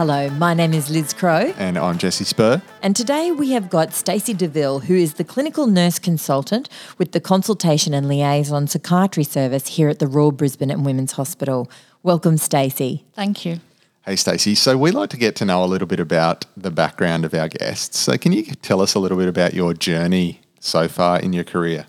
[0.00, 1.52] Hello, my name is Liz Crow.
[1.58, 2.62] And I'm Jesse Spur.
[2.80, 7.20] And today we have got Stacey Deaville, who is the clinical nurse consultant with the
[7.20, 11.70] Consultation and Liaison Psychiatry Service here at the Royal Brisbane and Women's Hospital.
[12.02, 13.04] Welcome, Stacey.
[13.12, 13.60] Thank you.
[14.06, 14.54] Hey, Stacey.
[14.54, 17.48] So we like to get to know a little bit about the background of our
[17.48, 17.98] guests.
[17.98, 21.44] So can you tell us a little bit about your journey so far in your
[21.44, 21.84] career?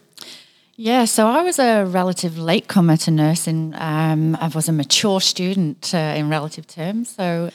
[0.76, 3.74] Yeah, so I was a relative latecomer to nursing.
[3.78, 7.16] Um, I was a mature student uh, in relative terms.
[7.16, 7.52] So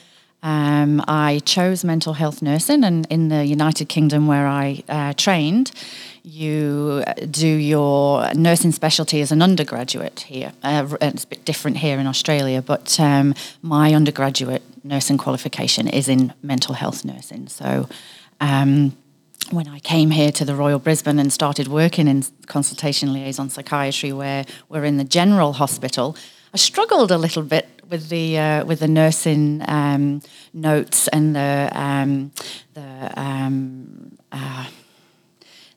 [0.47, 5.71] um, I chose mental health nursing, and in the United Kingdom where I uh, trained,
[6.23, 10.53] you do your nursing specialty as an undergraduate here.
[10.63, 16.07] Uh, it's a bit different here in Australia, but um, my undergraduate nursing qualification is
[16.07, 17.49] in mental health nursing.
[17.49, 17.89] So
[18.39, 18.95] um,
[19.51, 24.13] when I came here to the Royal Brisbane and started working in consultation liaison psychiatry,
[24.13, 26.15] where we're in the general hospital,
[26.53, 30.21] I struggled a little bit with the uh, with the nursing um,
[30.53, 32.31] notes and the um,
[32.73, 34.67] the um, uh,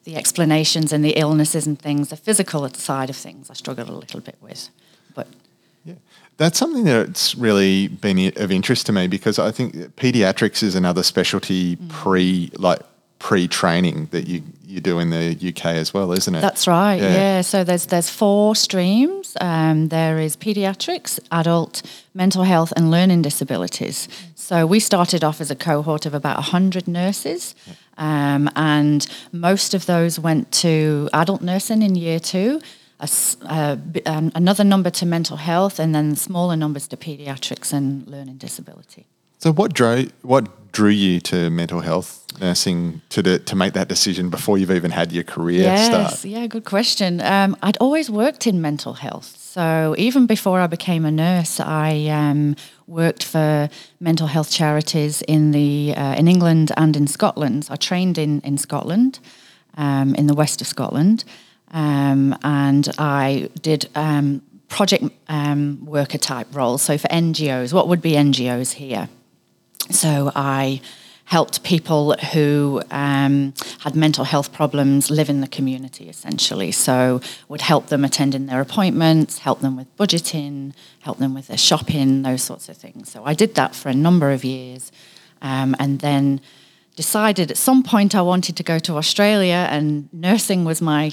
[0.04, 3.92] the explanations and the illnesses and things, the physical side of things, I struggled a
[3.92, 4.70] little bit with.
[5.14, 5.28] But
[5.84, 5.94] yeah,
[6.36, 11.02] that's something that's really been of interest to me because I think pediatrics is another
[11.02, 11.88] specialty mm.
[11.90, 12.80] pre like
[13.20, 16.40] pre-training that you you do in the UK as well, isn't it?
[16.40, 17.00] That's right.
[17.00, 17.12] Yeah.
[17.12, 17.40] yeah.
[17.42, 19.36] So there's there's four streams.
[19.40, 21.82] Um, there is pediatrics, adult,
[22.14, 24.08] mental health, and learning disabilities.
[24.34, 27.54] So we started off as a cohort of about hundred nurses,
[27.98, 32.60] um, and most of those went to adult nursing in year two.
[33.00, 33.08] A,
[33.46, 38.36] uh, um, another number to mental health, and then smaller numbers to pediatrics and learning
[38.36, 39.06] disability.
[39.40, 44.28] So what drove what drew you to mental health nursing to to make that decision
[44.28, 46.24] before you've even had your career yes, start?
[46.24, 47.22] Yeah, good question.
[47.22, 49.36] Um, I'd always worked in mental health.
[49.38, 52.54] So even before I became a nurse, I um,
[52.86, 57.66] worked for mental health charities in the uh, in England and in Scotland.
[57.70, 59.20] I trained in in Scotland,
[59.78, 61.24] um, in the west of Scotland,
[61.70, 66.82] um, and I did um, project um, worker type roles.
[66.82, 69.08] So for NGOs, what would be NGOs here?
[69.90, 70.80] So I
[71.30, 76.72] helped people who um, had mental health problems live in the community essentially.
[76.72, 81.56] So would help them attending their appointments, help them with budgeting, help them with their
[81.56, 83.12] shopping, those sorts of things.
[83.12, 84.90] So I did that for a number of years,
[85.40, 86.40] um, and then
[86.96, 91.12] decided at some point I wanted to go to Australia, and nursing was my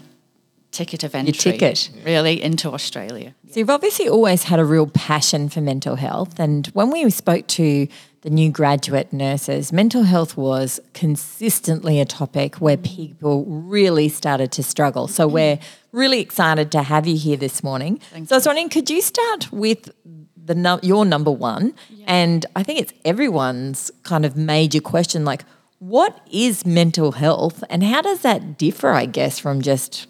[0.71, 1.33] ticket of entry.
[1.33, 1.91] Your ticket.
[2.03, 3.35] Really, into Australia.
[3.51, 6.39] So you've obviously always had a real passion for mental health.
[6.39, 7.87] And when we spoke to
[8.21, 14.63] the new graduate nurses, mental health was consistently a topic where people really started to
[14.63, 15.07] struggle.
[15.07, 15.59] So we're
[15.91, 17.99] really excited to have you here this morning.
[18.25, 19.91] So I was wondering, could you start with
[20.35, 21.73] the no- your number one?
[21.89, 22.05] Yeah.
[22.07, 25.43] And I think it's everyone's kind of major question, like,
[25.79, 30.07] what is mental health and how does that differ, I guess, from just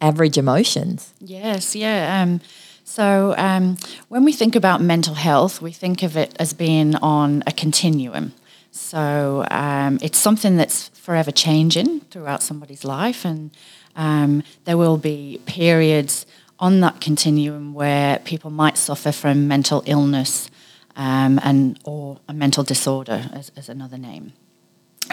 [0.00, 1.12] average emotions?
[1.20, 2.22] Yes, yeah.
[2.22, 2.40] Um,
[2.90, 3.76] so, um,
[4.08, 8.32] when we think about mental health, we think of it as being on a continuum.
[8.72, 13.52] So, um, it's something that's forever changing throughout somebody's life, and
[13.94, 16.26] um, there will be periods
[16.58, 20.50] on that continuum where people might suffer from mental illness
[20.96, 24.32] um, and or a mental disorder, as, as another name.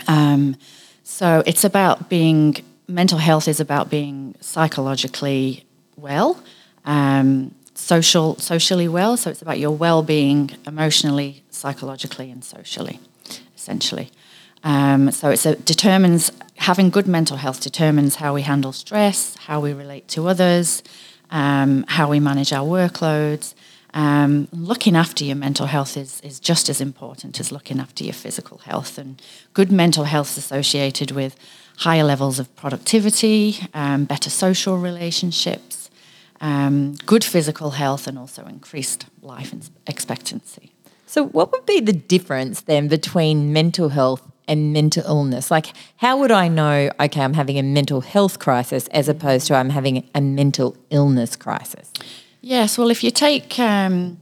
[0.08, 0.56] Um,
[1.04, 2.56] so, it's about being
[2.88, 5.64] mental health is about being psychologically
[5.96, 6.42] well.
[6.84, 9.18] Um, social socially well.
[9.18, 13.00] So it's about your well-being emotionally, psychologically, and socially,
[13.56, 14.10] essentially.
[14.64, 19.74] Um, so it determines having good mental health determines how we handle stress, how we
[19.74, 20.84] relate to others,
[21.32, 23.54] um, how we manage our workloads.
[23.94, 28.14] Um, looking after your mental health is, is just as important as looking after your
[28.14, 28.98] physical health.
[28.98, 29.22] And
[29.54, 31.36] good mental health is associated with
[31.78, 35.67] higher levels of productivity, um, better social relationships,
[36.42, 39.54] um, good physical health, and also increased life
[39.86, 40.72] expectancy.
[41.06, 45.50] So, what would be the difference then between mental health and mental illness?
[45.50, 45.68] Like,
[45.98, 49.70] how would I know, okay, I'm having a mental health crisis as opposed to I'm
[49.70, 51.92] having a mental illness crisis?
[52.42, 54.20] Yes, well, if you take um,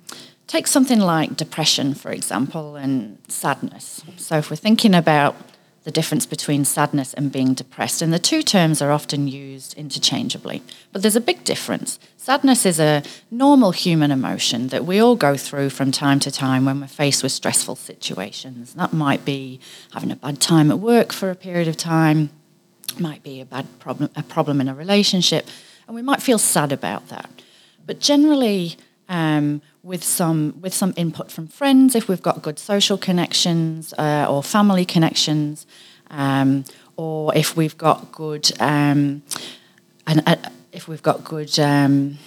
[0.47, 4.03] take something like depression, for example, and sadness.
[4.17, 5.35] So, if we're thinking about
[5.85, 10.63] the difference between sadness and being depressed, and the two terms are often used interchangeably,
[10.91, 11.99] but there's a big difference.
[12.17, 16.65] Sadness is a normal human emotion that we all go through from time to time
[16.65, 18.73] when we're faced with stressful situations.
[18.73, 19.59] That might be
[19.93, 22.31] having a bad time at work for a period of time,
[22.99, 25.47] might be a bad problem, a problem in a relationship,
[25.85, 27.29] and we might feel sad about that.
[27.85, 28.75] But generally,
[29.07, 34.25] um, with some with some input from friends, if we've got good social connections uh,
[34.27, 35.67] or family connections,
[36.09, 36.65] um,
[36.97, 39.21] or if we've got good um,
[40.07, 40.35] and uh,
[40.73, 42.17] if we've got good um,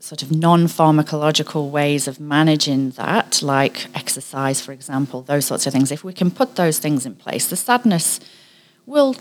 [0.00, 5.92] sort of non-pharmacological ways of managing that, like exercise, for example, those sorts of things.
[5.92, 8.18] If we can put those things in place, the sadness
[8.84, 9.14] will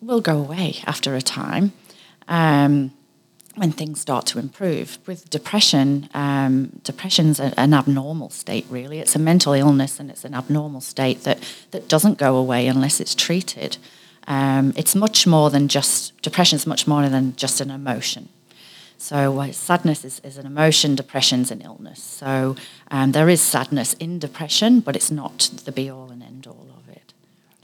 [0.00, 1.72] will go away after a time.
[2.26, 2.92] Um,
[3.54, 4.98] when things start to improve.
[5.06, 8.98] With depression, um, depression's a, an abnormal state, really.
[8.98, 11.38] It's a mental illness and it's an abnormal state that,
[11.70, 13.76] that doesn't go away unless it's treated.
[14.26, 18.28] Um, it's much more than just, depression is much more than just an emotion.
[18.96, 22.00] So uh, sadness is, is an emotion, depression's an illness.
[22.00, 22.54] So
[22.90, 26.68] um, there is sadness in depression, but it's not the be all and end all
[26.78, 27.12] of it.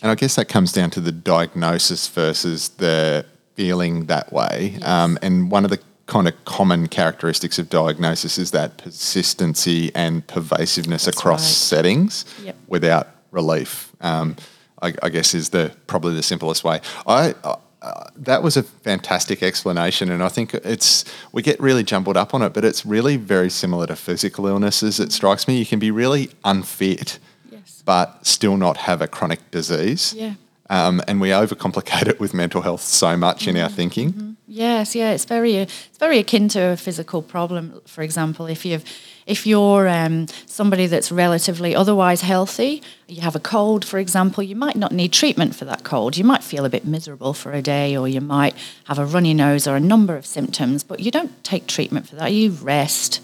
[0.03, 3.25] And I guess that comes down to the diagnosis versus the
[3.59, 4.75] feeling that way.
[4.75, 4.87] Yes.
[4.87, 10.25] Um, and one of the kind of common characteristics of diagnosis is that persistency and
[10.29, 11.77] pervasiveness That's across right.
[11.77, 12.55] settings yep.
[12.69, 13.93] without relief.
[14.01, 14.37] Um,
[14.81, 16.81] I, I, guess is the probably the simplest way.
[17.07, 17.35] I.
[17.81, 22.35] Uh, that was a fantastic explanation, and I think it's we get really jumbled up
[22.35, 24.99] on it, but it's really very similar to physical illnesses.
[24.99, 27.21] It strikes me you can be really unfit,
[27.53, 27.83] yes.
[27.87, 30.13] but still not have a chronic disease.
[30.13, 30.35] Yeah.
[30.71, 33.51] Um, and we overcomplicate it with mental health so much mm-hmm.
[33.51, 33.77] in our mm-hmm.
[33.77, 34.13] thinking.
[34.13, 34.33] Mm-hmm.
[34.51, 37.83] Yes, yeah, it's very it's very akin to a physical problem.
[37.87, 38.83] For example, if you've
[39.27, 44.57] if you're um, somebody that's relatively otherwise healthy, you have a cold, for example, you
[44.57, 46.17] might not need treatment for that cold.
[46.17, 48.55] You might feel a bit miserable for a day, or you might
[48.85, 52.17] have a runny nose or a number of symptoms, but you don't take treatment for
[52.17, 52.33] that.
[52.33, 53.21] You rest.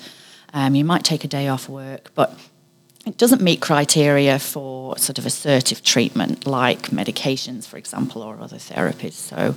[0.52, 2.38] Um, you might take a day off work, but
[3.06, 8.56] it doesn't meet criteria for sort of assertive treatment like medications, for example, or other
[8.56, 9.12] therapies.
[9.12, 9.54] So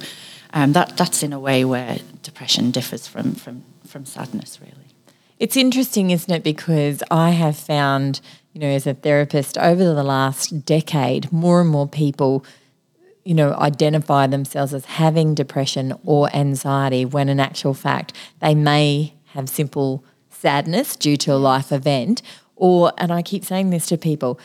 [0.54, 4.74] um, that that's in a way where depression differs from from from sadness, really.
[5.40, 6.44] It's interesting, isn't it?
[6.44, 8.22] Because I have found,
[8.54, 12.44] you know, as a therapist over the last decade, more and more people,
[13.24, 19.14] you know, identify themselves as having depression or anxiety when in actual fact they may
[19.34, 22.22] have simple sadness due to a life event
[22.58, 24.40] or, and I keep saying this to people,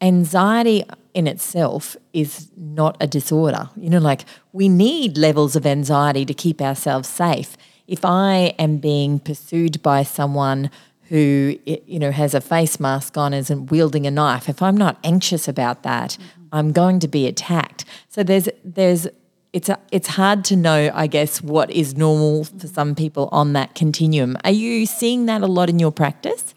[0.00, 3.70] anxiety in itself is not a disorder.
[3.76, 7.56] You know, like we need levels of anxiety to keep ourselves safe.
[7.86, 10.70] If I am being pursued by someone
[11.08, 14.98] who you know has a face mask on isn't wielding a knife if i'm not
[15.04, 16.48] anxious about that mm-hmm.
[16.52, 19.06] i'm going to be attacked so there's there's
[19.56, 23.54] it's a, it's hard to know, I guess, what is normal for some people on
[23.54, 24.36] that continuum.
[24.44, 26.54] Are you seeing that a lot in your practice?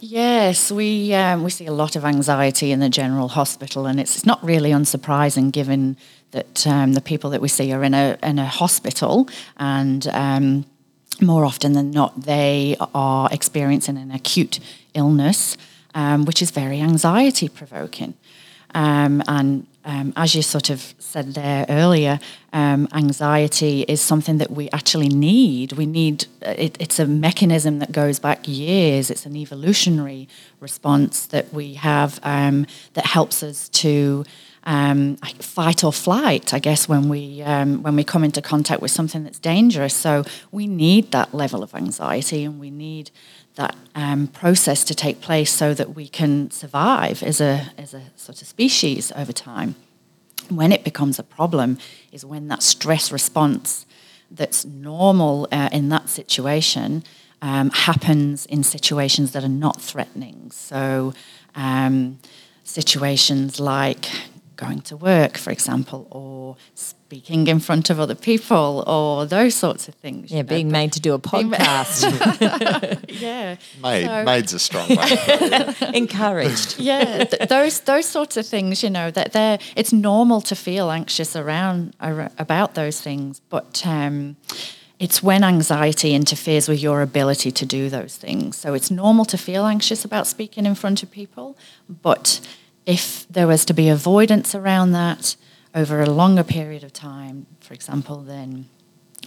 [0.00, 4.26] Yes, we um, we see a lot of anxiety in the general hospital, and it's,
[4.26, 5.96] not really unsurprising given
[6.32, 10.06] that um, the people that we see are in a in a hospital and.
[10.08, 10.66] Um,
[11.20, 14.58] more often than not, they are experiencing an acute
[14.94, 15.56] illness,
[15.94, 18.14] um, which is very anxiety provoking.
[18.74, 22.18] Um, and um, as you sort of said there earlier,
[22.52, 25.72] um, anxiety is something that we actually need.
[25.72, 29.10] We need it, it's a mechanism that goes back years.
[29.10, 30.28] It's an evolutionary
[30.60, 34.24] response that we have um, that helps us to
[34.64, 36.54] um, fight or flight.
[36.54, 40.24] I guess when we um, when we come into contact with something that's dangerous, so
[40.50, 43.10] we need that level of anxiety, and we need
[43.56, 48.02] that um, process to take place so that we can survive as a, as a
[48.16, 49.76] sort of species over time.
[50.48, 51.78] When it becomes a problem
[52.12, 53.86] is when that stress response
[54.30, 57.04] that's normal uh, in that situation
[57.40, 60.50] um, happens in situations that are not threatening.
[60.50, 61.12] So,
[61.54, 62.18] um,
[62.64, 64.06] situations like
[64.56, 69.88] going to work, for example, or speaking in front of other people, or those sorts
[69.88, 70.30] of things.
[70.30, 72.04] Yeah, being made to do a podcast.
[73.20, 75.76] yeah, made so, made's a strong word.
[75.94, 76.76] Encouraged.
[76.84, 78.82] Yeah, th- those those sorts of things.
[78.82, 83.86] You know that they're it's normal to feel anxious around ar- about those things, but.
[83.86, 84.36] Um,
[85.00, 88.56] it's when anxiety interferes with your ability to do those things.
[88.56, 91.58] So it's normal to feel anxious about speaking in front of people,
[91.88, 92.40] but
[92.86, 95.36] if there was to be avoidance around that
[95.74, 98.68] over a longer period of time, for example, then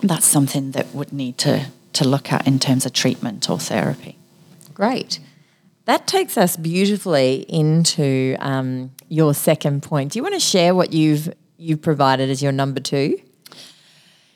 [0.01, 4.17] that's something that would need to, to look at in terms of treatment or therapy.
[4.73, 5.19] Great.
[5.85, 10.11] That takes us beautifully into um, your second point.
[10.11, 13.19] Do you want to share what you've you've provided as your number two?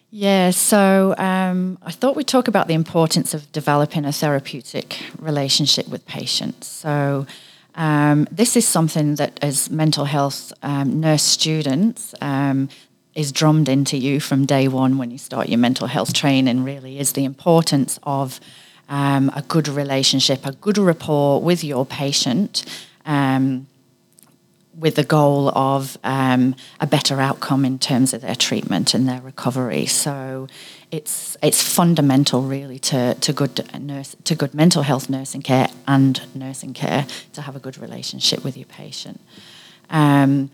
[0.09, 5.87] Yeah, so um, I thought we'd talk about the importance of developing a therapeutic relationship
[5.87, 6.67] with patients.
[6.67, 7.25] So
[7.75, 12.69] um, this is something that, as mental health um, nurse students, um,
[13.15, 16.63] is drummed into you from day one when you start your mental health training.
[16.63, 18.39] Really, is the importance of
[18.89, 22.65] um, a good relationship, a good rapport with your patient.
[23.05, 23.67] Um,
[24.77, 29.21] with the goal of um, a better outcome in terms of their treatment and their
[29.21, 29.85] recovery.
[29.85, 30.47] So
[30.91, 36.21] it's it's fundamental really to, to good nurse to good mental health nursing care and
[36.35, 39.19] nursing care to have a good relationship with your patient.
[39.89, 40.51] Um,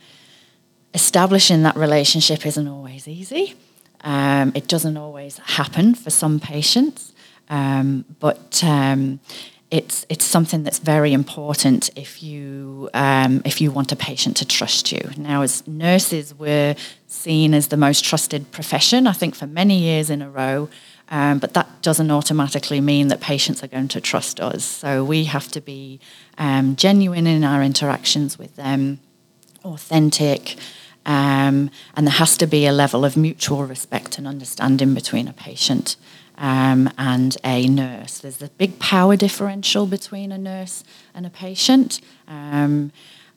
[0.94, 3.56] establishing that relationship isn't always easy.
[4.02, 7.14] Um, it doesn't always happen for some patients,
[7.50, 9.20] um, but um,
[9.70, 14.46] it's it's something that's very important if you um, if you want a patient to
[14.46, 15.12] trust you.
[15.18, 16.76] Now, as nurses, we're
[17.08, 19.08] seen as the most trusted profession.
[19.08, 20.70] I think for many years in a row.
[21.10, 24.66] Um, but that doesn't automatically mean that patients are going to trust us.
[24.66, 26.02] So we have to be
[26.38, 29.00] um, genuine in our interactions with them,
[29.64, 30.58] authentic,
[31.06, 35.34] um, and there has to be a level of mutual respect and understanding between a
[35.34, 35.96] patient
[36.38, 38.20] um, and a nurse.
[38.20, 42.02] There's a big power differential between a nurse and a patient.
[42.28, 42.92] Um,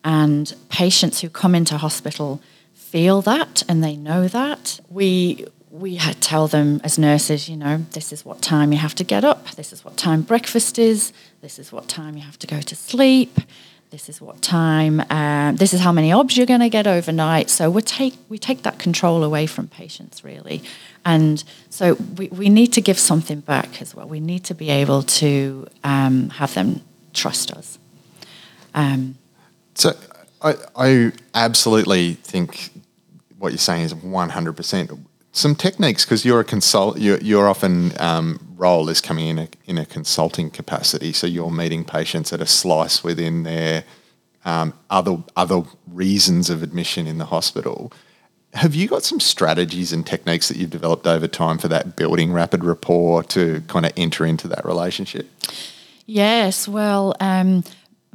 [0.05, 2.41] and patients who come into hospital
[2.75, 4.81] feel that and they know that.
[4.89, 9.05] We we tell them as nurses, you know, this is what time you have to
[9.05, 12.47] get up, this is what time breakfast is, this is what time you have to
[12.49, 13.39] go to sleep,
[13.91, 17.51] this is what time, uh, this is how many obs you're going to get overnight.
[17.51, 20.63] So we take we take that control away from patients really.
[21.05, 24.07] And so we, we need to give something back as well.
[24.07, 26.83] We need to be able to um, have them
[27.13, 27.79] trust us.
[28.75, 29.17] Um,
[29.75, 29.93] so
[30.43, 32.71] I, I absolutely think
[33.39, 34.99] what you're saying is 100%.
[35.33, 39.49] Some techniques, because you're a consult, your, your often um, role is coming in a,
[39.67, 41.13] in a consulting capacity.
[41.13, 43.85] So you're meeting patients at a slice within their
[44.45, 47.93] um, other other reasons of admission in the hospital.
[48.55, 52.33] Have you got some strategies and techniques that you've developed over time for that building
[52.33, 55.29] rapid rapport to kind of enter into that relationship?
[56.07, 57.63] Yes, well, um,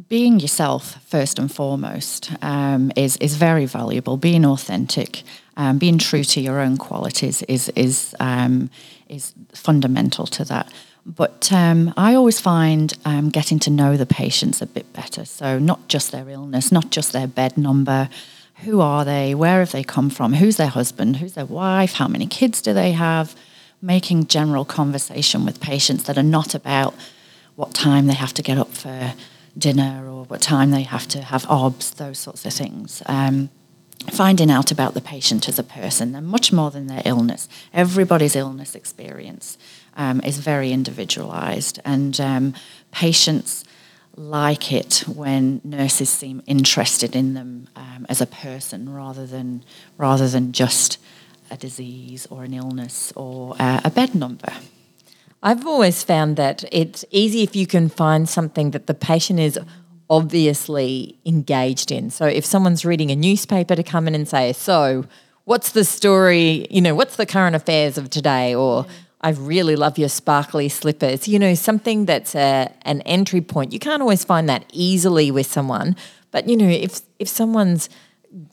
[0.10, 4.18] being yourself first and foremost um, is is very valuable.
[4.18, 5.24] Being authentic,
[5.58, 8.70] um, being true to your own qualities is is um,
[9.10, 10.72] is fundamental to that.
[11.06, 15.24] But um, I always find um, getting to know the patients a bit better.
[15.26, 18.10] So not just their illness, not just their bed number
[18.64, 19.36] who are they?
[19.36, 20.34] Where have they come from?
[20.34, 21.18] Who's their husband?
[21.18, 21.94] Who's their wife?
[21.94, 23.36] How many kids do they have?
[23.82, 26.96] Making general conversation with patients that are not about
[27.56, 29.14] what time they have to get up for
[29.58, 33.04] dinner or what time they have to have OBS, those sorts of things.
[33.06, 33.50] Um,
[34.12, 37.48] finding out about the patient as a person and much more than their illness.
[37.74, 39.58] Everybody's illness experience
[39.96, 42.54] um, is very individualized, and um,
[42.92, 43.64] patients
[44.16, 49.64] like it when nurses seem interested in them um, as a person rather than
[49.98, 50.98] rather than just
[51.52, 54.52] a disease or an illness or uh, a bed number.
[55.44, 59.60] I've always found that it's easy if you can find something that the patient is
[60.10, 62.10] obviously engaged in.
[62.10, 65.06] So if someone's reading a newspaper to come in and say, "So,
[65.46, 66.68] what's the story?
[66.70, 68.86] You know, what's the current affairs of today?" or
[69.22, 71.28] I really love your sparkly slippers.
[71.28, 73.74] You know, something that's a, an entry point.
[73.74, 75.96] You can't always find that easily with someone,
[76.32, 77.90] but you know, if if someone's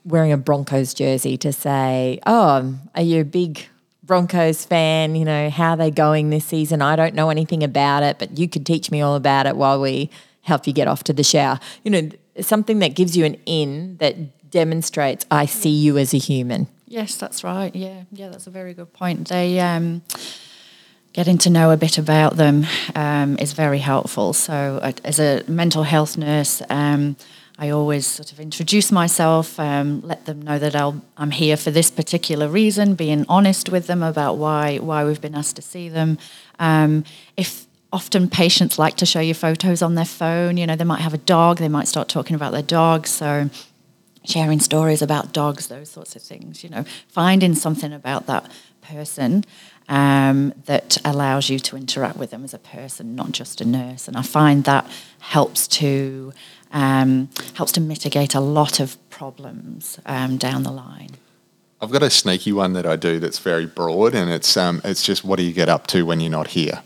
[0.05, 3.67] wearing a Broncos jersey to say, "Oh, are you a big
[4.03, 5.15] Broncos fan?
[5.15, 6.83] You know, how are they going this season?
[6.83, 9.81] I don't know anything about it, but you could teach me all about it while
[9.81, 10.11] we
[10.43, 13.97] help you get off to the shower." You know, something that gives you an in
[13.99, 16.69] that demonstrates I see you as a human.
[16.87, 17.75] Yes, that's right.
[17.75, 19.29] Yeah, yeah, that's a very good point.
[19.29, 20.03] They um
[21.13, 24.33] getting to know a bit about them um, is very helpful.
[24.33, 27.17] So, uh, as a mental health nurse, um,
[27.59, 31.71] I always sort of introduce myself, um, let them know that i am here for
[31.71, 35.89] this particular reason, being honest with them about why why we've been asked to see
[35.89, 36.19] them.
[36.59, 37.05] Um,
[37.37, 41.01] if often patients like to show you photos on their phone, you know, they might
[41.01, 43.07] have a dog, they might start talking about their dog.
[43.07, 43.51] So
[44.25, 49.45] sharing stories about dogs, those sorts of things, you know, finding something about that person
[49.89, 54.09] um, that allows you to interact with them as a person, not just a nurse.
[54.09, 56.33] And I find that helps to
[56.73, 61.11] um, helps to mitigate a lot of problems um, down the line.
[61.83, 65.03] I've got a sneaky one that I do that's very broad, and it's um, it's
[65.03, 66.83] just what do you get up to when you're not here,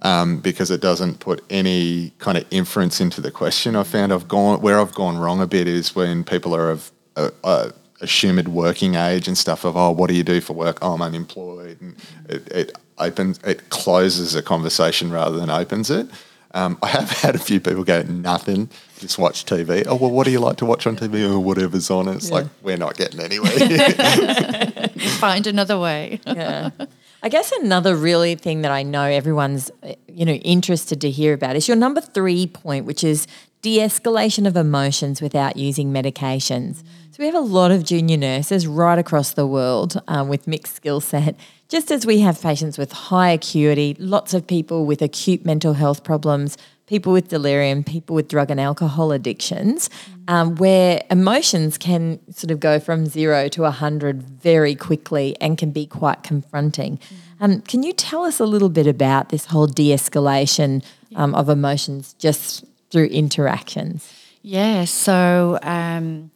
[0.00, 3.76] um, because it doesn't put any kind of inference into the question.
[3.76, 6.90] I found I've gone where I've gone wrong a bit is when people are of
[7.16, 10.78] a, a assumed working age and stuff of oh what do you do for work
[10.82, 11.96] oh I'm unemployed and
[12.28, 16.08] it, it opens it closes a conversation rather than opens it.
[16.52, 19.84] Um, I have had a few people go nothing just watch TV.
[19.86, 22.08] Oh well, what do you like to watch on TV or whatever's on?
[22.08, 22.36] It's yeah.
[22.36, 23.50] like we're not getting anywhere.
[25.18, 26.20] Find another way.
[26.26, 26.70] yeah.
[27.20, 29.70] I guess another really thing that I know everyone's
[30.06, 33.26] you know interested to hear about is your number three point, which is
[33.60, 36.84] de-escalation of emotions without using medications.
[37.10, 40.76] So we have a lot of junior nurses right across the world um, with mixed
[40.76, 41.34] skill set.
[41.68, 46.04] Just as we have patients with high acuity, lots of people with acute mental health
[46.04, 46.56] problems,
[46.88, 49.90] people with delirium, people with drug and alcohol addictions,
[50.26, 55.70] um, where emotions can sort of go from zero to 100 very quickly and can
[55.70, 56.98] be quite confronting.
[57.40, 60.82] Um, can you tell us a little bit about this whole de escalation
[61.14, 64.10] um, of emotions just through interactions?
[64.42, 66.30] Yeah, so um,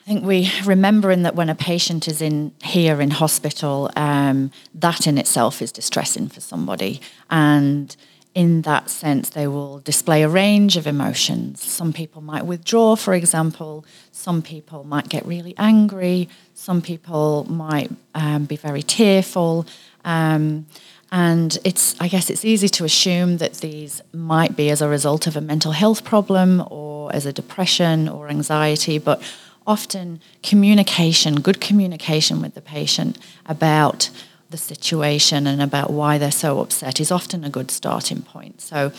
[0.00, 5.08] I think we remembering that when a patient is in here in hospital, um, that
[5.08, 7.00] in itself is distressing for somebody.
[7.30, 7.94] And
[8.36, 11.62] in that sense, they will display a range of emotions.
[11.62, 13.82] Some people might withdraw, for example.
[14.12, 16.28] Some people might get really angry.
[16.52, 19.66] Some people might um, be very tearful.
[20.04, 20.66] Um,
[21.10, 25.26] and it's, I guess, it's easy to assume that these might be as a result
[25.26, 29.22] of a mental health problem or as a depression or anxiety, but
[29.66, 33.16] often communication, good communication with the patient
[33.46, 34.10] about
[34.50, 38.60] the situation and about why they're so upset is often a good starting point.
[38.60, 38.92] So,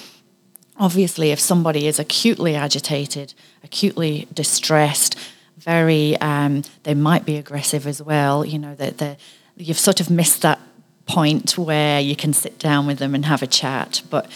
[0.78, 5.16] obviously, if somebody is acutely agitated, acutely distressed,
[5.58, 8.46] very, um, they might be aggressive as well.
[8.46, 9.20] You know that
[9.56, 10.60] you've sort of missed that
[11.08, 14.30] point where you can sit down with them and have a chat, but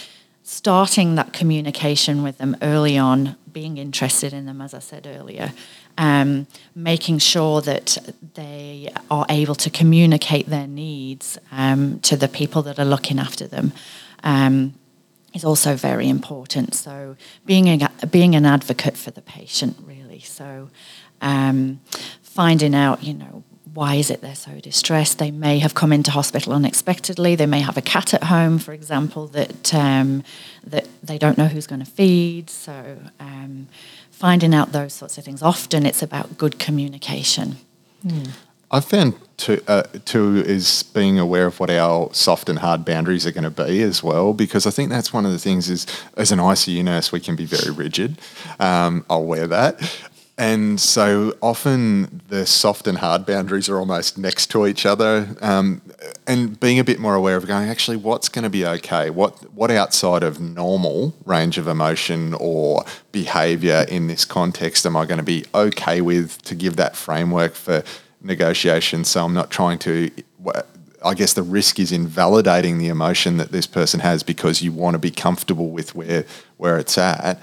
[0.43, 5.53] starting that communication with them early on, being interested in them, as I said earlier,
[5.97, 7.97] um, making sure that
[8.33, 13.47] they are able to communicate their needs um, to the people that are looking after
[13.47, 13.73] them.
[14.23, 14.73] Um,
[15.33, 16.75] is also very important.
[16.75, 20.19] So being a, being an advocate for the patient, really.
[20.19, 20.69] So
[21.21, 21.79] um,
[22.21, 25.17] finding out, you know, why is it they're so distressed?
[25.17, 27.35] They may have come into hospital unexpectedly.
[27.35, 30.23] They may have a cat at home, for example, that um,
[30.65, 32.49] that they don't know who's going to feed.
[32.49, 33.67] So um,
[34.09, 35.41] finding out those sorts of things.
[35.41, 37.57] Often it's about good communication.
[38.05, 38.31] Mm.
[38.73, 43.25] I've found two, uh, two is being aware of what our soft and hard boundaries
[43.25, 45.85] are going to be as well, because I think that's one of the things is
[46.15, 48.17] as an ICU nurse we can be very rigid.
[48.61, 49.81] Um, I'll wear that,
[50.37, 55.35] and so often the soft and hard boundaries are almost next to each other.
[55.41, 55.81] Um,
[56.25, 59.09] and being a bit more aware of going, actually, what's going to be okay?
[59.09, 65.05] What, what outside of normal range of emotion or behavior in this context am I
[65.05, 67.83] going to be okay with to give that framework for
[68.21, 69.03] negotiation?
[69.03, 70.09] So I'm not trying to.
[71.03, 74.93] I guess the risk is invalidating the emotion that this person has because you want
[74.93, 76.25] to be comfortable with where
[76.57, 77.41] where it's at.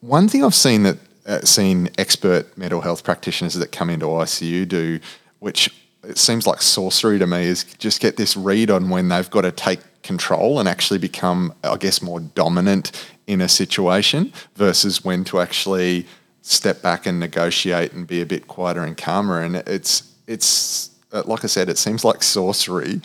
[0.00, 0.98] One thing I've seen that
[1.44, 5.00] seen expert mental health practitioners that come into ICU do,
[5.38, 9.30] which it seems like sorcery to me, is just get this read on when they've
[9.30, 12.92] got to take control and actually become, I guess, more dominant
[13.26, 16.06] in a situation versus when to actually
[16.42, 19.40] step back and negotiate and be a bit quieter and calmer.
[19.40, 23.00] And it's it's uh, like I said, it seems like sorcery.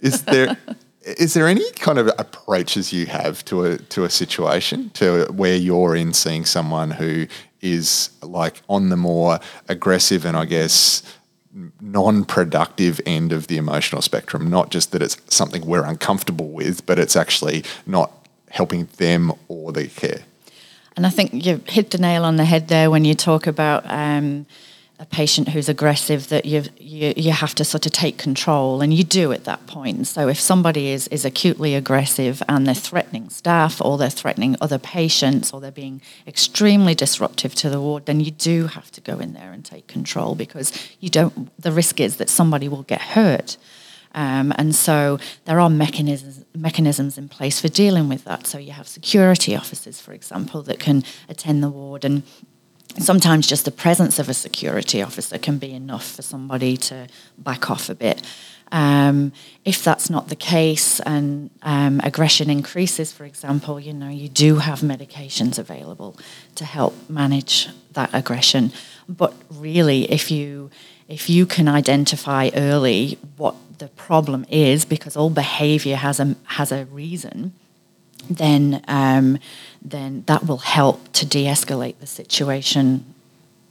[0.00, 0.56] Is there?
[1.02, 5.56] is there any kind of approaches you have to a to a situation to where
[5.56, 7.26] you're in seeing someone who
[7.64, 11.02] is like on the more aggressive and I guess
[11.80, 14.50] non-productive end of the emotional spectrum.
[14.50, 18.12] Not just that it's something we're uncomfortable with but it's actually not
[18.50, 20.22] helping them or their care.
[20.96, 23.82] And I think you hit the nail on the head there when you talk about
[23.86, 24.46] um,
[25.00, 29.02] a patient who's aggressive that you, you have to sort of take control and you
[29.02, 30.06] do at that point.
[30.06, 34.78] So if somebody is is acutely aggressive and they're threatening staff or they're threatening other
[34.78, 39.18] patients or they're being extremely disruptive to the ward then you do have to go
[39.18, 43.00] in there and take control because you don't the risk is that somebody will get
[43.00, 43.56] hurt.
[44.16, 48.46] Um, and so there are mechanisms mechanisms in place for dealing with that.
[48.46, 52.22] So you have security officers for example that can attend the ward and
[52.98, 57.70] sometimes just the presence of a security officer can be enough for somebody to back
[57.70, 58.22] off a bit.
[58.72, 59.32] Um,
[59.64, 64.56] if that's not the case and um, aggression increases, for example, you know, you do
[64.56, 66.18] have medications available
[66.56, 68.72] to help manage that aggression.
[69.08, 70.70] But really, if you
[71.06, 76.72] if you can identify early what the problem is, because all behaviour has a has
[76.72, 77.52] a reason,
[78.30, 79.38] then um,
[79.82, 83.04] then that will help to de-escalate the situation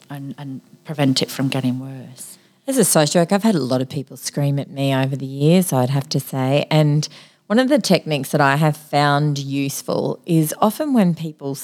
[0.09, 2.37] and, and prevent it from getting worse.
[2.65, 5.73] As a worker, I've had a lot of people scream at me over the years,
[5.73, 6.65] I'd have to say.
[6.71, 7.07] And
[7.47, 11.57] one of the techniques that I have found useful is often when people,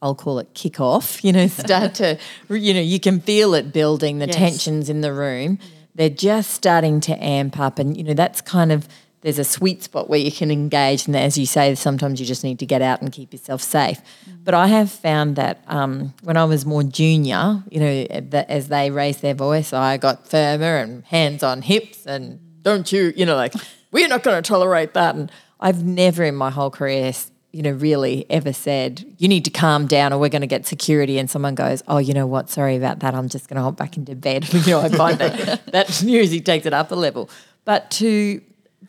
[0.00, 3.72] I'll call it kick off, you know, start to, you know, you can feel it
[3.72, 4.36] building, the Yes.
[4.36, 5.58] tensions in the room.
[5.96, 7.78] They're just starting to amp up.
[7.78, 8.86] And, you know, that's kind of,
[9.24, 11.06] there's a sweet spot where you can engage.
[11.06, 14.02] And as you say, sometimes you just need to get out and keep yourself safe.
[14.44, 18.68] But I have found that um, when I was more junior, you know, that as
[18.68, 23.24] they raised their voice, I got firmer and hands on hips and don't you, you
[23.24, 23.54] know, like,
[23.92, 25.14] we're not going to tolerate that.
[25.14, 27.10] And I've never in my whole career,
[27.50, 30.66] you know, really ever said, you need to calm down or we're going to get
[30.66, 31.18] security.
[31.18, 33.14] And someone goes, oh, you know what, sorry about that.
[33.14, 34.52] I'm just going to hop back into bed.
[34.66, 37.30] you know, I find that that usually takes it up a level.
[37.64, 38.42] But to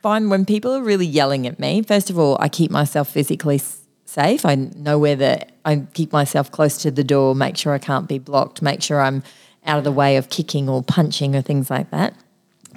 [0.06, 3.60] find when people are really yelling at me, first of all, I keep myself physically
[4.06, 4.46] safe.
[4.46, 8.08] I know where the, I keep myself close to the door, make sure I can't
[8.08, 9.24] be blocked, make sure I'm
[9.66, 12.14] out of the way of kicking or punching or things like that.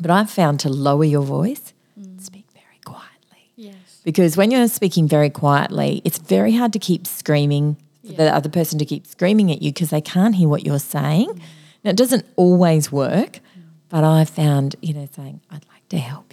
[0.00, 2.18] But I've found to lower your voice, mm.
[2.18, 3.50] speak very quietly.
[3.56, 4.00] Yes.
[4.04, 8.48] Because when you're speaking very quietly, it's very hard to keep screaming, for the other
[8.48, 11.28] person to keep screaming at you because they can't hear what you're saying.
[11.28, 11.40] Mm.
[11.84, 13.64] Now, it doesn't always work, mm.
[13.90, 16.27] but I've found, you know, saying, I'd like to help.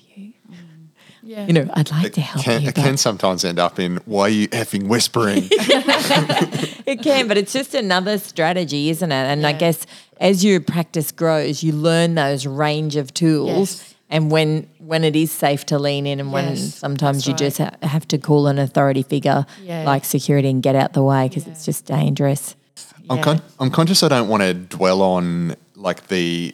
[1.27, 1.47] Yeah.
[1.47, 2.69] You know, I'd like to help Can, you.
[2.69, 5.49] it can sometimes end up in why are you effing whispering?
[6.87, 9.15] It can, but it's just another strategy, isn't it?
[9.15, 9.87] And I guess
[10.21, 13.77] as your practice grows, you learn those range of tools.
[13.81, 13.95] Yes.
[14.11, 17.39] And when when it is safe to lean in, and when Yes, sometimes you right.
[17.39, 19.83] just ha- have to call an authority figure Yeah.
[19.83, 22.55] like security and get out the way because it's just dangerous.
[23.09, 23.23] I'm, Yeah.
[23.23, 26.53] con- I'm conscious I don't want to dwell on like the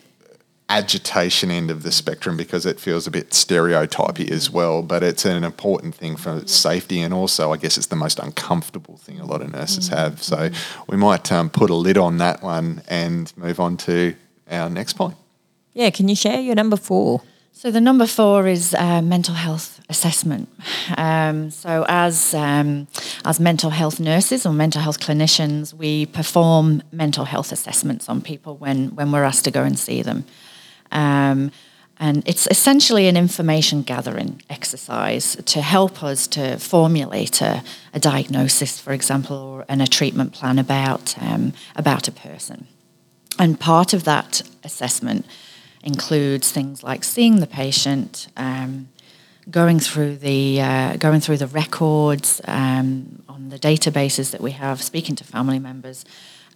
[0.71, 5.25] agitation end of the spectrum because it feels a bit stereotypy as well, but it's
[5.25, 9.25] an important thing for safety and also I guess it's the most uncomfortable thing a
[9.25, 10.23] lot of nurses have.
[10.23, 10.49] So
[10.87, 14.15] we might um, put a lid on that one and move on to
[14.49, 15.17] our next point.
[15.73, 17.21] Yeah, can you share your number four?
[17.53, 20.47] So the number four is uh, mental health assessment.
[20.97, 22.87] Um, so as um,
[23.25, 28.55] as mental health nurses or mental health clinicians, we perform mental health assessments on people
[28.55, 30.23] when when we're asked to go and see them.
[30.91, 31.51] Um,
[32.01, 38.79] and it's essentially an information gathering exercise to help us to formulate a, a diagnosis,
[38.79, 42.65] for example, or and a treatment plan about um, about a person.
[43.37, 45.27] And part of that assessment
[45.83, 48.89] includes things like seeing the patient, um,
[49.49, 54.81] going through the uh, going through the records um, on the databases that we have,
[54.81, 56.03] speaking to family members,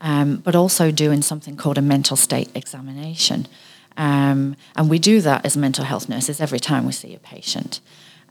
[0.02, 3.48] um, but also doing something called a mental state examination.
[3.98, 7.80] Um, and we do that as mental health nurses every time we see a patient.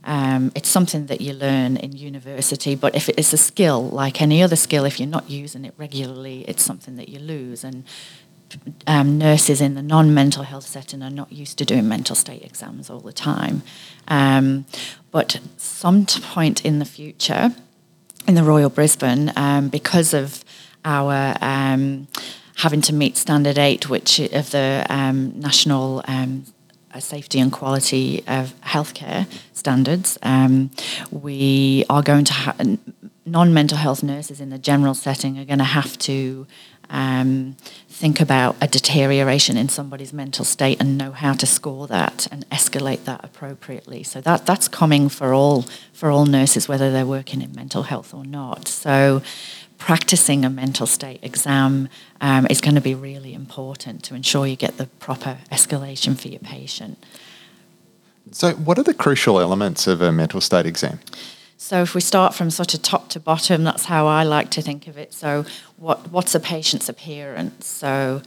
[0.06, 4.42] Um, it's something that you learn in university, but if it's a skill like any
[4.42, 7.64] other skill, if you're not using it regularly, it's something that you lose.
[7.64, 7.84] And
[8.86, 12.90] um, nurses in the non-mental health setting are not used to doing mental state exams
[12.90, 13.62] all the time.
[14.06, 14.66] Um,
[15.10, 17.54] but some point in the future,
[18.26, 20.44] in the Royal Brisbane, um, because of
[20.84, 22.08] our um,
[22.56, 26.44] having to meet Standard 8, which of the um, National um,
[26.98, 30.70] Safety and Quality of Healthcare standards, um,
[31.10, 32.78] we are going to have
[33.26, 36.46] non-mental health nurses in the general setting are going to have to
[36.90, 37.56] um,
[37.88, 42.48] think about a deterioration in somebody's mental state and know how to score that and
[42.50, 44.02] escalate that appropriately.
[44.02, 45.62] So that that's coming for all
[45.92, 48.68] for all nurses, whether they're working in mental health or not.
[48.68, 49.22] So
[49.84, 51.90] practicing a mental state exam
[52.22, 56.28] um, is going to be really important to ensure you get the proper escalation for
[56.28, 56.96] your patient.
[58.30, 61.00] So, what are the crucial elements of a mental state exam?
[61.58, 64.62] So if we start from sort of top to bottom, that's how I like to
[64.62, 65.12] think of it.
[65.12, 65.44] So
[65.76, 67.66] what what's a patient's appearance?
[67.66, 68.22] So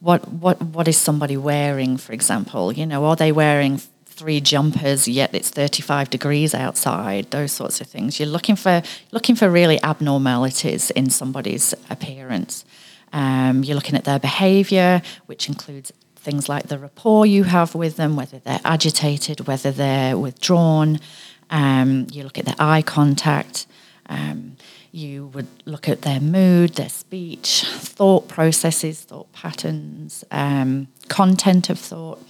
[0.00, 2.72] what what what is somebody wearing, for example?
[2.72, 3.80] You know, are they wearing
[4.20, 7.30] three jumpers yet it's 35 degrees outside?
[7.30, 8.20] Those sorts of things.
[8.20, 12.66] You're looking for looking for really abnormalities in somebody's appearance.
[13.14, 17.96] Um, you're looking at their behaviour, which includes things like the rapport you have with
[17.96, 21.00] them, whether they're agitated, whether they're withdrawn.
[21.48, 23.66] Um, you look at their eye contact.
[24.06, 24.56] Um,
[24.92, 31.78] you would look at their mood, their speech, thought processes, thought patterns, um, content of
[31.78, 32.20] thought.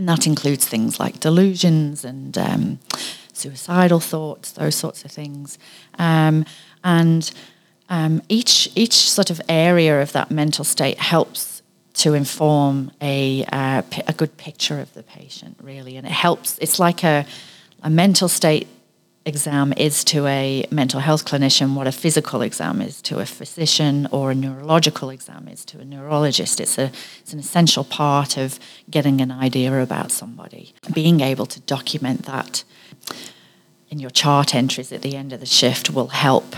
[0.00, 2.78] And that includes things like delusions and um,
[3.34, 5.58] suicidal thoughts, those sorts of things.
[5.98, 6.46] Um,
[6.82, 7.30] and
[7.90, 11.60] um, each, each sort of area of that mental state helps
[11.96, 15.98] to inform a, uh, a good picture of the patient, really.
[15.98, 17.26] And it helps, it's like a,
[17.82, 18.68] a mental state
[19.26, 24.08] exam is to a mental health clinician what a physical exam is to a physician
[24.10, 26.60] or a neurological exam is to a neurologist.
[26.60, 30.74] It's, a, it's an essential part of getting an idea about somebody.
[30.92, 32.64] Being able to document that
[33.90, 36.54] in your chart entries at the end of the shift will help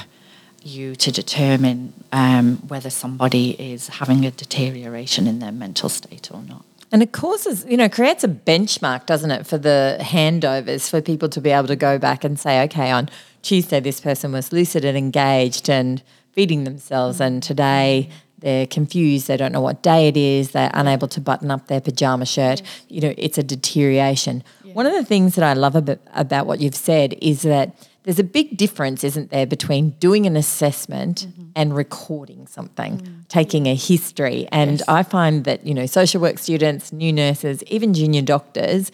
[0.62, 6.42] you to determine um, whether somebody is having a deterioration in their mental state or
[6.42, 6.64] not.
[6.92, 11.28] And it causes, you know, creates a benchmark, doesn't it, for the handovers for people
[11.30, 13.08] to be able to go back and say, okay, on
[13.40, 16.02] Tuesday this person was lucid and engaged and
[16.32, 21.08] feeding themselves, and today they're confused, they don't know what day it is, they're unable
[21.08, 22.60] to button up their pajama shirt.
[22.88, 24.42] You know, it's a deterioration.
[24.64, 24.74] Yeah.
[24.74, 27.74] One of the things that I love about, about what you've said is that
[28.04, 31.50] there's a big difference, isn't there, between doing an assessment mm-hmm.
[31.54, 33.28] and recording something, mm.
[33.28, 34.48] taking a history.
[34.50, 34.88] And yes.
[34.88, 38.90] I find that, you know, social work students, new nurses, even junior doctors,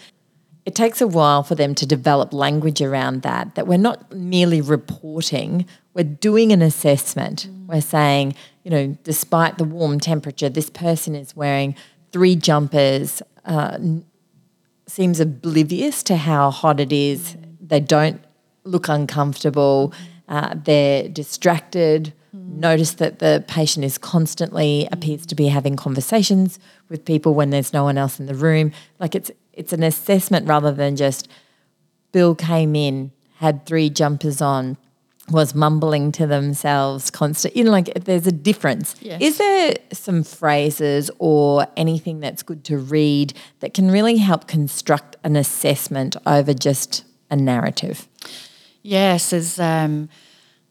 [0.67, 4.61] it takes a while for them to develop language around that, that we're not merely
[4.61, 7.49] reporting, we're doing an assessment.
[7.49, 7.67] Mm.
[7.67, 11.75] We're saying, you know, despite the warm temperature, this person is wearing
[12.13, 13.79] three jumpers, uh,
[14.87, 17.37] seems oblivious to how hot it is.
[17.37, 17.69] Mm.
[17.69, 18.21] They don't
[18.69, 19.97] look uncomfortable, mm.
[20.29, 22.13] uh, they're distracted.
[22.37, 22.59] Mm.
[22.59, 24.95] Notice that the patient is constantly mm.
[24.95, 28.73] appears to be having conversations with people when there's no one else in the room.
[28.99, 31.29] Like it's it's an assessment rather than just
[32.13, 34.77] Bill came in, had three jumpers on,
[35.31, 37.57] was mumbling to themselves constant.
[37.57, 38.95] You know, like there's a difference.
[39.01, 39.21] Yes.
[39.21, 45.17] Is there some phrases or anything that's good to read that can really help construct
[45.25, 48.09] an assessment over just a narrative?
[48.83, 50.09] Yes, as, um,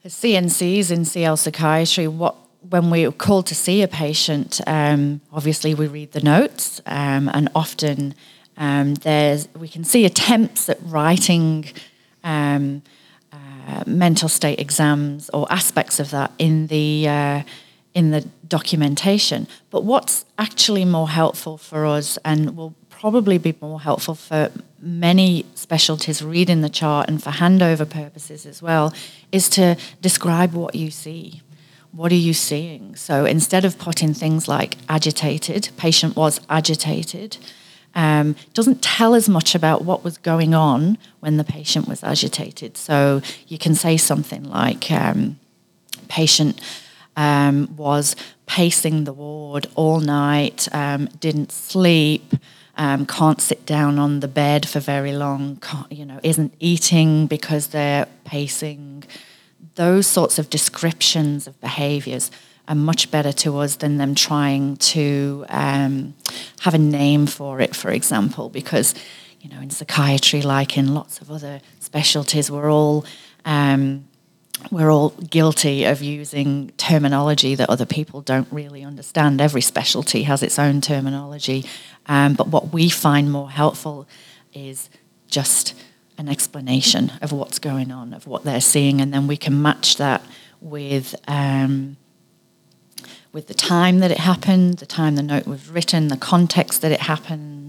[0.03, 2.35] as CNCs in CL psychiatry, what
[2.69, 7.49] when we're called to see a patient, um, obviously we read the notes, um, and
[7.55, 8.13] often
[8.57, 11.65] um, there's we can see attempts at writing
[12.23, 12.81] um,
[13.31, 17.43] uh, mental state exams or aspects of that in the uh,
[17.93, 19.47] in the documentation.
[19.69, 25.45] But what's actually more helpful for us, and will probably be more helpful for many
[25.53, 28.91] specialties reading the chart and for handover purposes as well
[29.31, 31.41] is to describe what you see.
[31.91, 32.95] What are you seeing?
[32.95, 37.37] So instead of putting things like agitated, patient was agitated,
[37.93, 42.77] um, doesn't tell as much about what was going on when the patient was agitated.
[42.77, 45.39] So you can say something like, um,
[46.07, 46.59] patient
[47.15, 48.15] um, was
[48.47, 52.33] pacing the ward all night, um, didn't sleep,
[52.77, 57.67] um, can't sit down on the bed for very long, you know, isn't eating because
[57.67, 59.03] they're pacing.
[59.75, 62.31] Those sorts of descriptions of behaviours
[62.67, 66.13] are much better to us than them trying to um,
[66.61, 68.93] have a name for it, for example, because,
[69.41, 73.05] you know, in psychiatry, like in lots of other specialties, we're all.
[73.45, 74.06] Um,
[74.71, 79.39] we're all guilty of using terminology that other people don't really understand.
[79.39, 81.65] Every specialty has its own terminology,
[82.07, 84.07] um, but what we find more helpful
[84.53, 84.89] is
[85.27, 85.73] just
[86.17, 89.97] an explanation of what's going on, of what they're seeing, and then we can match
[89.97, 90.23] that
[90.59, 91.97] with um,
[93.31, 96.91] with the time that it happened, the time the note was written, the context that
[96.91, 97.66] it happened,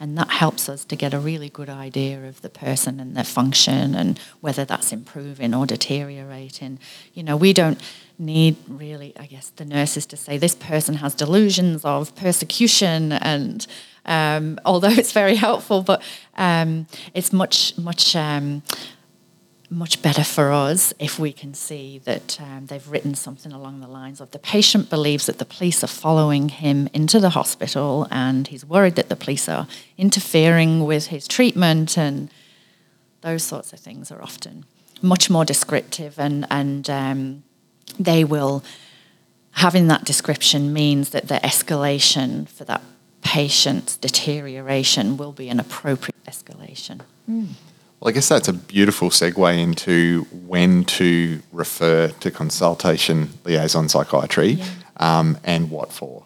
[0.00, 3.24] and that helps us to get a really good idea of the person and their
[3.24, 6.78] function and whether that's improving or deteriorating.
[7.14, 7.80] You know, we don't
[8.18, 13.66] need really, I guess, the nurses to say this person has delusions of persecution and
[14.06, 16.02] um, although it's very helpful, but
[16.36, 18.62] um, it's much, much um,
[19.70, 23.86] much better for us if we can see that um, they've written something along the
[23.86, 28.48] lines of the patient believes that the police are following him into the hospital and
[28.48, 29.66] he's worried that the police are
[29.98, 32.30] interfering with his treatment and
[33.20, 34.64] those sorts of things are often
[35.02, 37.42] much more descriptive and and um,
[37.98, 38.64] they will
[39.52, 42.82] having that description means that the escalation for that
[43.22, 47.00] patient's deterioration will be an appropriate escalation.
[47.28, 47.48] Mm.
[48.00, 54.50] Well, I guess that's a beautiful segue into when to refer to consultation liaison psychiatry
[54.50, 54.66] yeah.
[54.98, 56.22] um, and what for.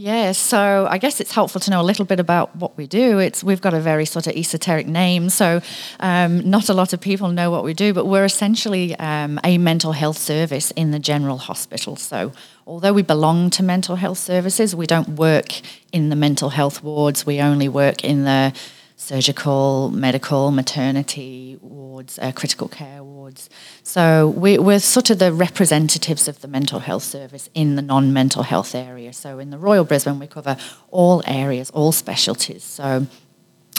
[0.00, 3.18] Yeah, so I guess it's helpful to know a little bit about what we do.
[3.18, 5.60] It's we've got a very sort of esoteric name, so
[5.98, 7.92] um, not a lot of people know what we do.
[7.92, 11.96] But we're essentially um, a mental health service in the general hospital.
[11.96, 12.32] So
[12.64, 15.60] although we belong to mental health services, we don't work
[15.92, 17.26] in the mental health wards.
[17.26, 18.54] We only work in the
[18.98, 23.48] surgical, medical, maternity wards, uh, critical care wards.
[23.84, 28.42] So we, we're sort of the representatives of the mental health service in the non-mental
[28.42, 29.12] health area.
[29.12, 30.56] So in the Royal Brisbane, we cover
[30.90, 32.64] all areas, all specialties.
[32.64, 33.06] So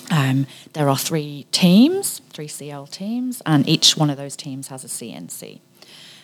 [0.10, 4.86] um, there are three teams, three CL teams, and each one of those teams has
[4.86, 5.60] a CNC.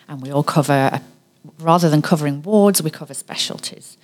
[0.08, 1.02] And we all cover, a,
[1.60, 3.98] rather than covering wards, we cover specialties.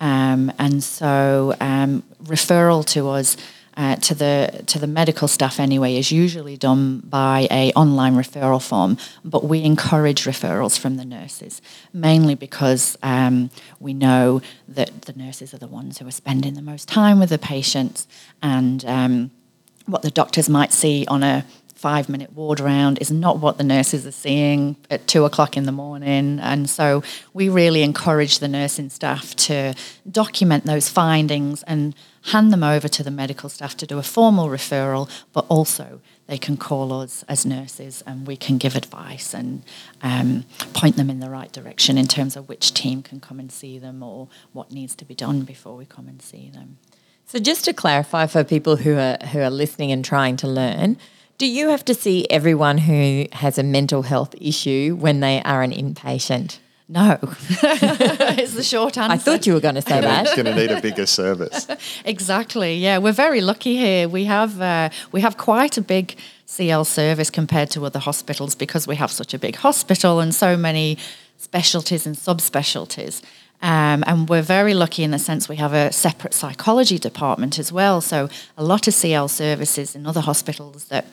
[0.00, 3.38] Um, and so um, referral to us
[3.76, 8.62] uh, to the to the medical staff anyway is usually done by a online referral
[8.62, 11.60] form, but we encourage referrals from the nurses
[11.92, 16.62] mainly because um, we know that the nurses are the ones who are spending the
[16.62, 18.06] most time with the patients
[18.42, 19.30] and um,
[19.86, 23.64] what the doctors might see on a five minute ward round is not what the
[23.64, 26.40] nurses are seeing at two o'clock in the morning.
[26.40, 27.02] And so
[27.34, 29.74] we really encourage the nursing staff to
[30.10, 34.48] document those findings and hand them over to the medical staff to do a formal
[34.48, 39.62] referral, but also they can call us as nurses and we can give advice and
[40.02, 43.52] um, point them in the right direction in terms of which team can come and
[43.52, 46.78] see them or what needs to be done before we come and see them.
[47.26, 50.98] So just to clarify for people who are who are listening and trying to learn,
[51.36, 55.62] do you have to see everyone who has a mental health issue when they are
[55.62, 56.58] an inpatient?
[56.86, 59.12] No, is the short answer.
[59.14, 60.26] I thought you were going to say that.
[60.26, 61.66] It's going to need a bigger service.
[62.04, 62.76] exactly.
[62.76, 64.06] Yeah, we're very lucky here.
[64.06, 68.86] We have uh, we have quite a big CL service compared to other hospitals because
[68.86, 70.98] we have such a big hospital and so many
[71.38, 73.22] specialties and subspecialties.
[73.62, 77.72] Um, and we're very lucky in the sense we have a separate psychology department as
[77.72, 78.02] well.
[78.02, 81.06] So a lot of CL services in other hospitals that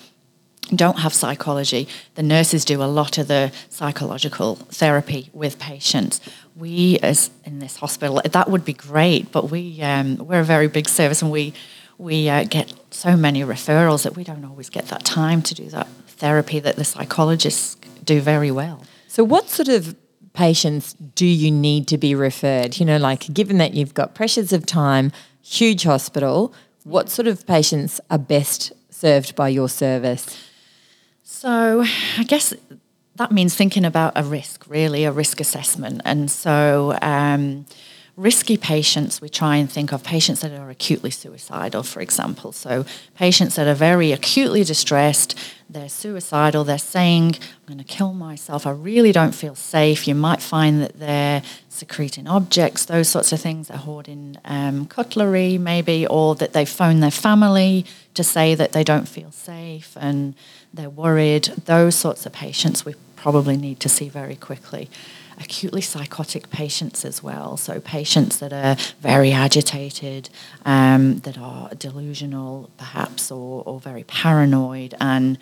[0.77, 6.21] don't have psychology, the nurses do a lot of the psychological therapy with patients.
[6.55, 10.67] We, as in this hospital, that would be great, but we um, we're a very
[10.67, 11.53] big service, and we
[11.97, 15.65] we uh, get so many referrals that we don't always get that time to do
[15.69, 18.83] that therapy that the psychologists do very well.
[19.07, 19.95] So, what sort of
[20.33, 22.79] patients do you need to be referred?
[22.79, 26.53] You know, like given that you've got pressures of time, huge hospital,
[26.83, 30.50] what sort of patients are best served by your service?
[31.23, 31.83] So,
[32.17, 32.53] I guess
[33.15, 36.01] that means thinking about a risk, really, a risk assessment.
[36.05, 37.65] And so, um,
[38.17, 42.51] risky patients, we try and think of patients that are acutely suicidal, for example.
[42.51, 45.37] So, patients that are very acutely distressed,
[45.69, 50.07] they're suicidal, they're saying, I'm going to kill myself, I really don't feel safe.
[50.07, 55.57] You might find that they're secreting objects, those sorts of things, they're hoarding um, cutlery,
[55.57, 60.35] maybe, or that they phone their family to say that they don't feel safe and
[60.73, 61.45] they're worried.
[61.65, 64.89] Those sorts of patients we probably need to see very quickly.
[65.39, 70.29] Acutely psychotic patients as well, so patients that are very agitated,
[70.65, 75.37] um, that are delusional perhaps, or, or very paranoid, and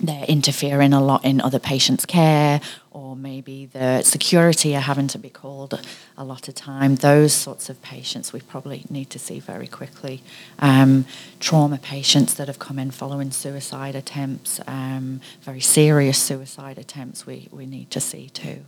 [0.00, 5.18] they're interfering a lot in other patients' care, or maybe the security are having to
[5.18, 5.80] be called
[6.16, 6.96] a lot of time.
[6.96, 10.22] Those sorts of patients we probably need to see very quickly.
[10.58, 11.04] Um,
[11.40, 17.48] trauma patients that have come in following suicide attempts, um, very serious suicide attempts, we,
[17.50, 18.64] we need to see too.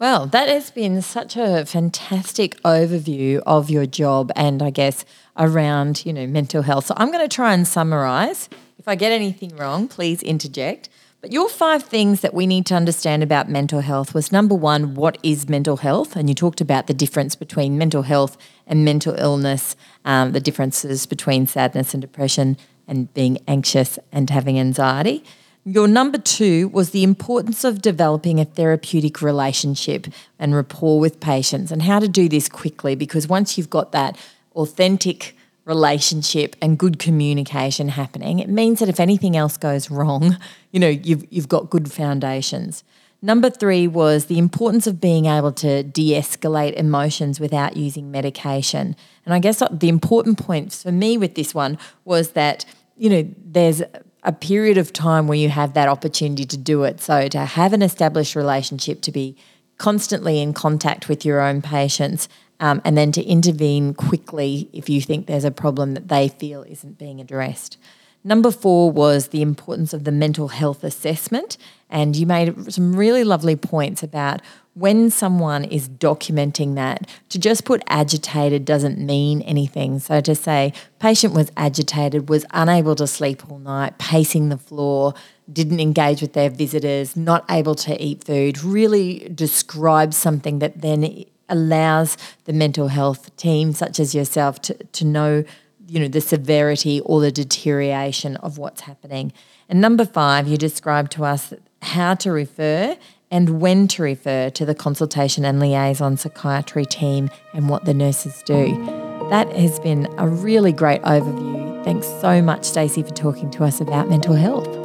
[0.00, 5.04] Well, that has been such a fantastic overview of your job and I guess
[5.36, 6.86] around, you know, mental health.
[6.86, 10.88] So I'm going to try and summarize if I get anything wrong, please interject.
[11.20, 14.94] But your five things that we need to understand about mental health was number one,
[14.94, 16.16] what is mental health?
[16.16, 21.04] And you talked about the difference between mental health and mental illness, um, the differences
[21.04, 22.56] between sadness and depression,
[22.88, 25.22] and being anxious and having anxiety.
[25.72, 31.70] Your number two was the importance of developing a therapeutic relationship and rapport with patients
[31.70, 34.18] and how to do this quickly because once you've got that
[34.56, 40.38] authentic relationship and good communication happening, it means that if anything else goes wrong,
[40.72, 42.82] you know, you've, you've got good foundations.
[43.22, 48.96] Number three was the importance of being able to de escalate emotions without using medication.
[49.24, 52.64] And I guess the important point for me with this one was that,
[52.96, 53.82] you know, there's
[54.22, 57.00] a period of time where you have that opportunity to do it.
[57.00, 59.36] So to have an established relationship, to be
[59.78, 62.28] constantly in contact with your own patients
[62.60, 66.62] um, and then to intervene quickly if you think there's a problem that they feel
[66.64, 67.78] isn't being addressed.
[68.22, 71.56] Number four was the importance of the mental health assessment.
[71.88, 74.42] And you made some really lovely points about
[74.74, 79.98] when someone is documenting that, to just put agitated doesn't mean anything.
[79.98, 85.14] So to say, patient was agitated, was unable to sleep all night, pacing the floor,
[85.52, 91.24] didn't engage with their visitors, not able to eat food, really describes something that then
[91.48, 95.44] allows the mental health team, such as yourself, to, to know
[95.90, 99.32] you know the severity or the deterioration of what's happening.
[99.68, 102.96] And number five, you described to us how to refer
[103.30, 108.42] and when to refer to the consultation and liaison psychiatry team and what the nurses
[108.46, 108.76] do.
[109.30, 111.84] That has been a really great overview.
[111.84, 114.79] Thanks so much, Stacey, for talking to us about mental health.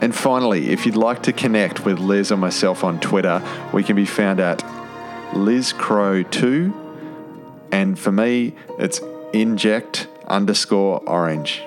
[0.00, 3.42] And finally, if you'd like to connect with Liz or myself on Twitter,
[3.72, 4.62] we can be found at
[5.32, 6.72] LizCrow2.
[7.72, 9.00] And for me, it's
[9.32, 11.62] inject underscore orange.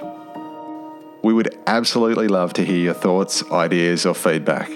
[1.24, 4.72] We would absolutely love to hear your thoughts, ideas, or feedback.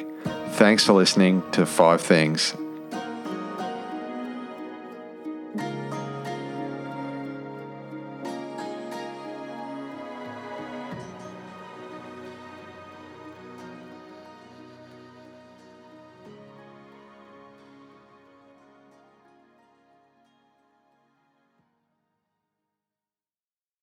[0.51, 2.55] Thanks for listening to Five Things